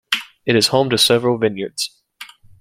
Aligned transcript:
It 0.47 0.55
is 0.55 0.69
home 0.69 0.89
to 0.89 0.97
several 0.97 1.37
vineyards. 1.37 2.01